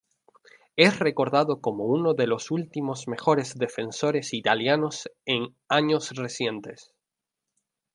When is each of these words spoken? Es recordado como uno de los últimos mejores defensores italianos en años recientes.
Es 0.77 0.97
recordado 0.97 1.61
como 1.61 1.85
uno 1.85 2.15
de 2.15 2.25
los 2.25 2.49
últimos 2.49 3.07
mejores 3.07 3.53
defensores 3.53 4.33
italianos 4.33 5.11
en 5.27 5.55
años 5.69 6.15
recientes. 6.15 6.95